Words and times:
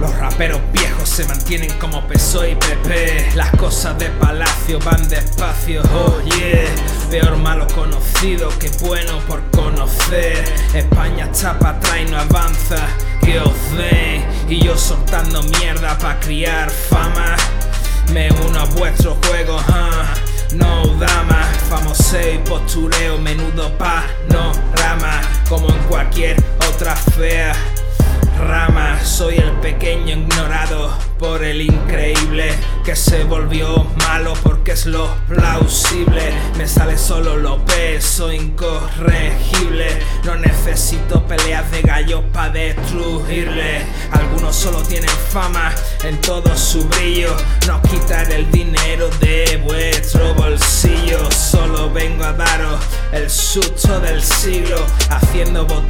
Los 0.00 0.16
raperos 0.16 0.60
viejos 0.72 1.06
se 1.06 1.26
mantienen 1.26 1.70
como 1.78 2.06
PSOE 2.08 2.52
y 2.52 2.54
PP. 2.54 3.32
Las 3.34 3.50
cosas 3.50 3.98
de 3.98 4.08
palacio 4.08 4.78
van 4.78 5.06
despacio, 5.10 5.82
oh 5.92 6.18
yeah. 6.22 6.74
Peor 7.10 7.36
malo 7.36 7.66
conocido 7.74 8.48
que 8.58 8.70
bueno 8.80 9.18
por 9.28 9.42
conocer. 9.50 10.42
España 10.72 11.28
está 11.30 11.58
para 11.58 11.76
atrás 11.76 11.96
y 12.00 12.10
no 12.10 12.18
avanza, 12.18 12.78
que 13.22 13.40
os 13.40 13.72
den. 13.76 14.26
Y 14.48 14.64
yo 14.64 14.74
soltando 14.78 15.42
mierda 15.42 15.98
para 15.98 16.18
criar 16.18 16.70
fama. 16.70 17.36
Me 18.10 18.30
uno 18.32 18.60
a 18.60 18.64
vuestro 18.64 19.18
juego, 19.26 19.58
huh? 19.58 20.56
no 20.56 20.86
dama. 20.98 21.46
Famoseo 21.68 22.36
y 22.36 22.38
postureo, 22.38 23.18
menudo 23.18 23.76
panorama. 23.76 25.20
Como 25.46 25.68
en 25.68 25.78
cualquier 25.84 26.42
otra 26.66 26.96
fea 26.96 27.52
pequeño 29.60 30.16
ignorado 30.16 30.90
por 31.18 31.44
el 31.44 31.60
increíble 31.60 32.54
que 32.84 32.96
se 32.96 33.24
volvió 33.24 33.86
malo 33.98 34.32
porque 34.42 34.72
es 34.72 34.86
lo 34.86 35.14
plausible. 35.28 36.32
Me 36.56 36.66
sale 36.66 36.96
solo 36.96 37.36
lo 37.36 37.64
peso 37.64 38.32
incorregible. 38.32 39.86
No 40.24 40.36
necesito 40.36 41.26
peleas 41.26 41.70
de 41.70 41.82
gallos 41.82 42.22
para 42.32 42.52
destruirle. 42.52 43.82
Algunos 44.12 44.56
solo 44.56 44.82
tienen 44.82 45.10
fama 45.10 45.74
en 46.04 46.20
todo 46.20 46.56
su 46.56 46.84
brillo. 46.88 47.36
No 47.66 47.82
quitar 47.82 48.30
el 48.32 48.50
dinero 48.50 49.10
de 49.20 49.60
vuestro 49.64 50.34
bolsillo. 50.34 51.30
Solo 51.30 51.90
vengo 51.92 52.24
a 52.24 52.32
daros 52.32 52.80
el 53.12 53.28
susto 53.28 54.00
del 54.00 54.22
siglo. 54.22 54.78
Haciendo 55.10 55.66
botellona 55.66 55.89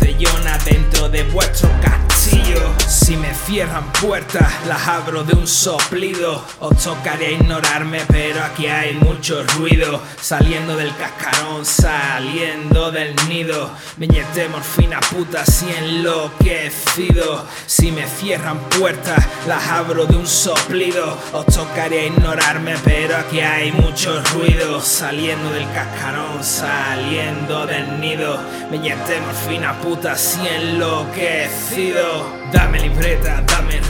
cierran 3.50 3.90
puertas, 3.94 4.48
las 4.68 4.86
abro 4.86 5.24
de 5.24 5.34
un 5.34 5.44
soplido. 5.44 6.44
Os 6.60 6.84
tocaría 6.84 7.32
ignorarme, 7.32 8.00
pero 8.06 8.44
aquí 8.44 8.68
hay 8.68 8.94
mucho 8.94 9.42
ruido. 9.58 10.00
Saliendo 10.20 10.76
del 10.76 10.94
cascarón, 10.96 11.66
saliendo 11.66 12.92
del 12.92 13.16
nido. 13.28 13.72
Viñete 13.96 14.48
morfina 14.48 15.00
puta, 15.00 15.42
así 15.42 15.66
enloquecido. 15.68 17.44
Si 17.66 17.90
me 17.90 18.06
cierran 18.06 18.60
puertas, 18.78 19.26
las 19.48 19.66
abro 19.66 20.06
de 20.06 20.14
un 20.14 20.28
soplido. 20.28 21.18
Os 21.32 21.46
tocaría 21.46 22.06
ignorarme, 22.06 22.76
pero 22.84 23.16
aquí 23.16 23.40
hay 23.40 23.72
mucho 23.72 24.22
ruido. 24.32 24.80
Saliendo 24.80 25.50
del 25.50 25.68
cascarón, 25.72 26.44
saliendo 26.44 27.66
del 27.66 28.00
nido. 28.00 28.38
Viñete 28.70 29.20
morfina 29.22 29.76
puta, 29.80 30.12
así 30.12 30.38
enloquecido. 30.46 32.38
Dame 32.52 32.80
libreta, 32.80 33.39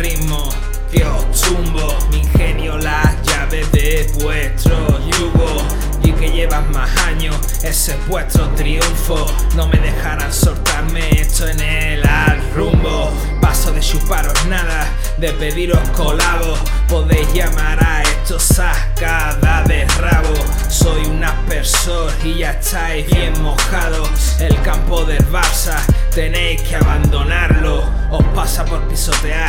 ritmo 0.00 0.48
que 0.90 1.04
os 1.04 1.40
tumbo 1.42 1.96
Mi 2.10 2.18
ingenio 2.18 2.78
las 2.78 3.22
llaves 3.22 3.70
de 3.72 4.10
vuestro 4.22 4.98
yugo. 5.10 5.62
Y 6.02 6.12
que 6.12 6.30
llevas 6.30 6.68
más 6.70 6.90
años, 7.06 7.36
ese 7.62 7.92
es 7.92 8.08
vuestro 8.08 8.48
triunfo. 8.56 9.26
No 9.54 9.68
me 9.68 9.78
dejarán 9.78 10.32
soltarme 10.32 11.10
esto 11.10 11.46
en 11.46 11.60
el 11.60 12.02
rumbo. 12.54 13.12
Paso 13.40 13.72
de 13.72 13.80
chuparos 13.80 14.46
nada, 14.46 14.88
de 15.18 15.32
pediros 15.32 15.80
colabos 15.90 16.58
Podéis 16.90 17.32
llamar 17.32 17.78
a 17.84 18.02
esto 18.02 18.36
sacada 18.40 19.62
de 19.62 19.84
rabo. 20.00 20.34
Soy 20.68 21.06
un 21.06 21.22
aspersor 21.22 22.12
y 22.24 22.38
ya 22.38 22.50
estáis 22.50 23.06
bien 23.06 23.40
mojados. 23.42 24.40
El 24.40 24.60
campo 24.62 25.04
del 25.04 25.24
Barça 25.30 25.76
tenéis 26.12 26.60
que 26.62 26.74
abandonarlo. 26.74 27.84
Os 28.10 28.24
pasa 28.34 28.64
por 28.64 28.80
pisotear 28.88 29.39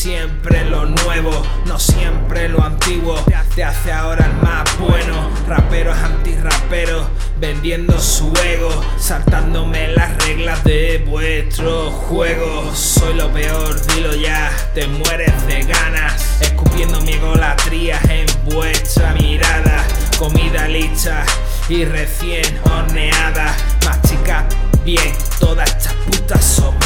Siempre 0.00 0.64
lo 0.64 0.86
nuevo, 0.86 1.30
no 1.66 1.78
siempre 1.78 2.48
lo 2.48 2.64
antiguo. 2.64 3.22
Te 3.54 3.64
hace 3.64 3.92
ahora 3.92 4.24
el 4.24 4.32
más 4.42 4.78
bueno. 4.78 5.28
Raperos 5.46 5.94
antirraperos, 5.98 7.06
vendiendo 7.38 8.00
su 8.00 8.32
ego, 8.42 8.70
saltándome 8.98 9.88
las 9.88 10.16
reglas 10.24 10.64
de 10.64 11.04
vuestro 11.06 11.90
juego. 11.90 12.74
Soy 12.74 13.12
lo 13.12 13.30
peor, 13.30 13.78
dilo 13.88 14.14
ya, 14.14 14.50
te 14.72 14.86
mueres 14.86 15.46
de 15.46 15.64
ganas. 15.64 16.40
Escupiendo 16.40 17.02
mi 17.02 17.18
golatría 17.18 18.00
en 18.08 18.24
vuestra 18.54 19.12
mirada. 19.12 19.84
Comida 20.18 20.66
lista 20.66 21.26
y 21.68 21.84
recién 21.84 22.58
horneada. 22.64 23.54
Masticad 23.84 24.44
bien, 24.82 25.12
todas 25.38 25.68
estas 25.68 25.92
putas 25.92 26.42
sopa 26.42 26.79